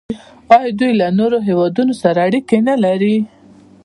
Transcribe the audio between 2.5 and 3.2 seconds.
نلري؟